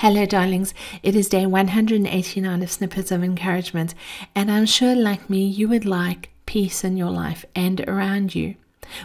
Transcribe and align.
Hello, 0.00 0.24
darlings. 0.24 0.74
It 1.02 1.16
is 1.16 1.28
day 1.28 1.44
189 1.44 2.62
of 2.62 2.70
Snippets 2.70 3.10
of 3.10 3.24
Encouragement, 3.24 3.96
and 4.32 4.48
I'm 4.48 4.64
sure, 4.64 4.94
like 4.94 5.28
me, 5.28 5.44
you 5.44 5.66
would 5.66 5.84
like 5.84 6.30
peace 6.46 6.84
in 6.84 6.96
your 6.96 7.10
life 7.10 7.44
and 7.56 7.80
around 7.80 8.32
you. 8.32 8.54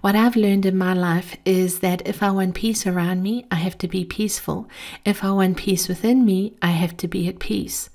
What 0.00 0.16
I've 0.16 0.34
learned 0.34 0.64
in 0.64 0.78
my 0.78 0.94
life 0.94 1.36
is 1.44 1.80
that 1.80 2.00
if 2.08 2.22
I 2.22 2.30
want 2.30 2.54
peace 2.54 2.86
around 2.86 3.22
me, 3.22 3.44
I 3.50 3.56
have 3.56 3.76
to 3.78 3.86
be 3.86 4.06
peaceful. 4.06 4.66
If 5.04 5.22
I 5.22 5.30
want 5.32 5.58
peace 5.58 5.88
within 5.88 6.24
me, 6.24 6.54
I 6.62 6.70
have 6.70 6.96
to 6.96 7.06
be 7.06 7.28
at 7.28 7.38
peace. 7.38 7.90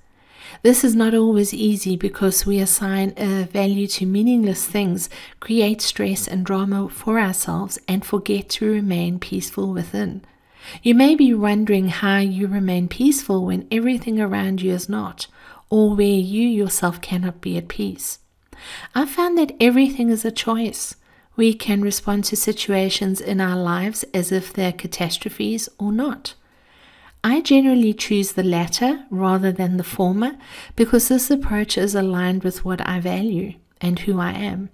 This 0.62 0.84
is 0.84 0.96
not 0.96 1.16
always 1.16 1.52
easy 1.52 1.96
because 1.96 2.46
we 2.46 2.60
assign 2.60 3.16
a 3.18 3.46
value 3.46 3.88
to 3.88 4.06
meaningless 4.06 4.68
things, 4.68 5.10
create 5.40 5.82
stress 5.82 6.28
and 6.28 6.46
drama 6.46 6.90
for 6.90 7.20
ourselves, 7.20 7.80
and 7.88 8.06
forget 8.06 8.50
to 8.50 8.72
remain 8.72 9.18
peaceful 9.18 9.74
within. 9.74 10.24
You 10.82 10.96
may 10.96 11.16
be 11.16 11.34
wondering 11.34 11.90
how 11.90 12.20
you 12.20 12.48
remain 12.48 12.88
peaceful 12.88 13.46
when 13.46 13.68
everything 13.72 14.20
around 14.20 14.62
you 14.62 14.74
is 14.74 14.90
not, 14.90 15.28
or 15.70 15.96
where 15.96 16.06
you 16.06 16.48
yourself 16.48 17.02
cannot 17.02 17.42
be 17.42 17.58
at 17.58 17.68
peace. 17.68 18.20
I 18.96 19.06
found 19.06 19.38
that 19.38 19.56
everything 19.60 20.10
is 20.10 20.24
a 20.24 20.32
choice. 20.32 20.96
We 21.36 21.54
can 21.54 21.82
respond 21.82 22.26
to 22.26 22.36
situations 22.36 23.20
in 23.20 23.42
our 23.42 23.58
lives 23.58 24.06
as 24.14 24.32
if 24.32 24.54
they're 24.54 24.72
catastrophes 24.72 25.68
or 25.80 25.92
not. 25.92 26.36
I 27.24 27.42
generally 27.42 27.94
choose 27.94 28.34
the 28.34 28.44
latter 28.44 29.06
rather 29.10 29.52
than 29.52 29.78
the 29.78 29.84
former 29.84 30.38
because 30.76 31.08
this 31.08 31.32
approach 31.32 31.78
is 31.78 31.96
aligned 31.96 32.44
with 32.44 32.66
what 32.66 32.88
I 32.88 33.00
value 33.00 33.54
and 33.80 34.00
who 34.00 34.20
I 34.20 34.34
am. 34.34 34.70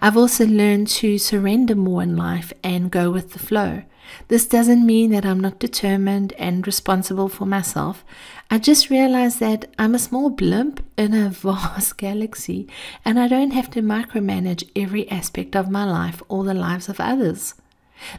I've 0.00 0.16
also 0.16 0.46
learned 0.46 0.88
to 0.88 1.18
surrender 1.18 1.74
more 1.74 2.02
in 2.02 2.16
life 2.16 2.52
and 2.62 2.90
go 2.90 3.10
with 3.10 3.32
the 3.32 3.38
flow. 3.38 3.82
This 4.28 4.46
doesn't 4.46 4.84
mean 4.84 5.10
that 5.12 5.24
I'm 5.24 5.40
not 5.40 5.58
determined 5.58 6.32
and 6.38 6.66
responsible 6.66 7.28
for 7.28 7.46
myself. 7.46 8.04
I 8.50 8.58
just 8.58 8.90
realize 8.90 9.38
that 9.38 9.66
I'm 9.78 9.94
a 9.94 9.98
small 9.98 10.30
blimp 10.30 10.84
in 10.96 11.14
a 11.14 11.30
vast 11.30 11.96
galaxy 11.96 12.68
and 13.04 13.18
I 13.18 13.28
don't 13.28 13.52
have 13.52 13.70
to 13.70 13.82
micromanage 13.82 14.68
every 14.76 15.10
aspect 15.10 15.56
of 15.56 15.70
my 15.70 15.84
life 15.84 16.22
or 16.28 16.44
the 16.44 16.54
lives 16.54 16.88
of 16.88 17.00
others. 17.00 17.54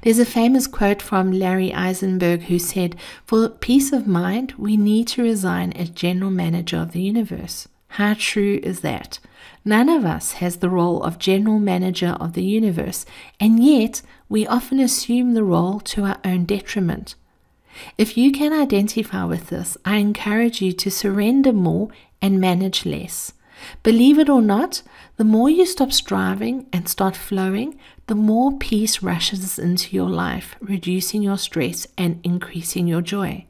There's 0.02 0.20
a 0.20 0.26
famous 0.26 0.66
quote 0.66 1.02
from 1.02 1.32
Larry 1.32 1.74
Eisenberg 1.74 2.44
who 2.44 2.58
said, 2.58 2.96
For 3.26 3.50
peace 3.50 3.92
of 3.92 4.08
mind, 4.08 4.54
we 4.58 4.78
need 4.78 5.08
to 5.10 5.24
resign 5.24 5.74
as 5.74 5.90
general 5.90 6.32
manager 6.32 6.78
of 6.78 6.94
the 6.94 7.02
universe. 7.02 7.68
How 7.98 8.16
true 8.18 8.60
is 8.64 8.80
that? 8.80 9.20
None 9.64 9.88
of 9.88 10.04
us 10.04 10.34
has 10.34 10.58
the 10.58 10.70
role 10.70 11.04
of 11.04 11.20
general 11.20 11.60
manager 11.60 12.18
of 12.20 12.34
the 12.34 12.44
universe, 12.44 13.06
and 13.40 13.64
yet 13.64 14.02
we 14.28 14.48
often 14.48 14.80
assume 14.80 15.36
the 15.36 15.44
role 15.44 15.80
to 15.82 16.06
our 16.06 16.18
own 16.26 16.46
detriment. 16.46 17.14
If 17.96 18.18
you 18.18 18.32
can 18.32 18.52
identify 18.52 19.26
with 19.26 19.50
this, 19.50 19.78
I 19.86 19.98
encourage 19.98 20.60
you 20.60 20.74
to 20.74 20.90
surrender 20.90 21.54
more 21.54 21.90
and 22.20 22.42
manage 22.42 22.84
less. 22.84 23.34
Believe 23.84 24.18
it 24.18 24.28
or 24.28 24.42
not, 24.42 24.82
the 25.18 25.24
more 25.24 25.52
you 25.52 25.64
stop 25.68 25.94
striving 25.94 26.66
and 26.74 26.90
start 26.90 27.16
flowing, 27.16 27.78
the 28.08 28.16
more 28.16 28.58
peace 28.58 29.04
rushes 29.04 29.60
into 29.60 29.96
your 29.96 30.10
life, 30.10 30.56
reducing 30.60 31.22
your 31.22 31.38
stress 31.38 31.86
and 31.96 32.20
increasing 32.24 32.88
your 32.88 33.02
joy. 33.02 33.46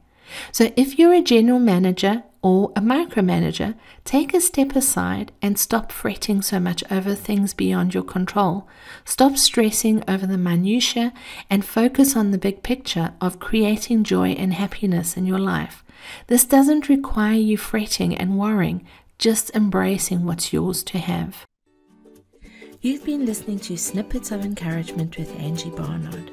So, 0.52 0.72
if 0.76 0.98
you're 0.98 1.14
a 1.14 1.22
general 1.22 1.58
manager 1.58 2.24
or 2.44 2.72
a 2.76 2.80
micromanager, 2.80 3.74
take 4.04 4.34
a 4.34 4.40
step 4.40 4.76
aside 4.76 5.32
and 5.40 5.58
stop 5.58 5.90
fretting 5.90 6.42
so 6.42 6.60
much 6.60 6.84
over 6.90 7.14
things 7.14 7.54
beyond 7.54 7.94
your 7.94 8.02
control. 8.02 8.68
Stop 9.06 9.38
stressing 9.38 10.04
over 10.06 10.26
the 10.26 10.36
minutiae 10.36 11.12
and 11.48 11.64
focus 11.64 12.14
on 12.14 12.32
the 12.32 12.38
big 12.38 12.62
picture 12.62 13.14
of 13.18 13.40
creating 13.40 14.04
joy 14.04 14.32
and 14.32 14.52
happiness 14.52 15.16
in 15.16 15.24
your 15.24 15.38
life. 15.38 15.82
This 16.26 16.44
doesn't 16.44 16.90
require 16.90 17.32
you 17.32 17.56
fretting 17.56 18.14
and 18.14 18.38
worrying, 18.38 18.86
just 19.18 19.50
embracing 19.54 20.26
what's 20.26 20.52
yours 20.52 20.82
to 20.84 20.98
have. 20.98 21.46
You've 22.82 23.06
been 23.06 23.24
listening 23.24 23.60
to 23.60 23.78
Snippets 23.78 24.30
of 24.30 24.44
Encouragement 24.44 25.16
with 25.16 25.34
Angie 25.40 25.70
Barnard. 25.70 26.30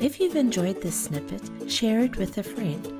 If 0.00 0.18
you've 0.18 0.36
enjoyed 0.36 0.80
this 0.80 0.98
snippet, 0.98 1.70
share 1.70 2.00
it 2.00 2.16
with 2.16 2.38
a 2.38 2.42
friend 2.42 2.99